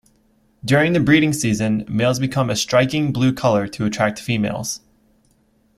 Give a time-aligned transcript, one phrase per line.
[0.65, 4.81] During the breeding season, males become a striking blue colour to attract females.